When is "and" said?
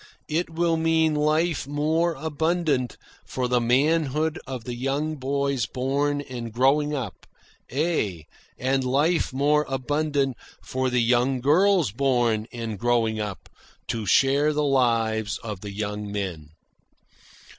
6.21-6.51, 8.57-8.83, 12.51-12.79